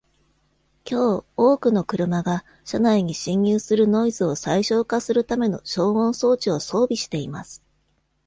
[0.83, 7.63] 今日、多くの車が、車内に侵入するノイズを最小化するための消音装置を装備しています。